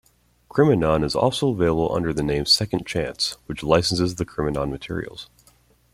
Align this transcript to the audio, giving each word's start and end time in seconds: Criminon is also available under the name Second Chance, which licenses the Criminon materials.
Criminon 0.49 1.03
is 1.03 1.13
also 1.13 1.49
available 1.51 1.93
under 1.93 2.11
the 2.11 2.23
name 2.23 2.47
Second 2.47 2.87
Chance, 2.87 3.37
which 3.45 3.61
licenses 3.61 4.15
the 4.15 4.25
Criminon 4.25 4.71
materials. 4.71 5.29